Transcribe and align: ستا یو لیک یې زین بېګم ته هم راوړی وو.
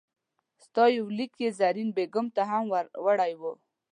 ستا 0.63 0.83
یو 0.97 1.05
لیک 1.17 1.33
یې 1.43 1.49
زین 1.59 1.89
بېګم 1.95 2.27
ته 2.35 2.41
هم 2.49 2.65
راوړی 2.93 3.33
وو. 3.39 3.53